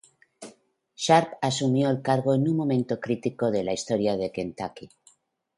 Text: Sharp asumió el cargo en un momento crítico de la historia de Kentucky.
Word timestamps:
Sharp 0.95 1.35
asumió 1.43 1.91
el 1.91 2.01
cargo 2.01 2.33
en 2.33 2.49
un 2.49 2.57
momento 2.57 2.99
crítico 2.99 3.51
de 3.51 3.63
la 3.63 3.73
historia 3.73 4.17
de 4.17 4.31
Kentucky. 4.31 4.89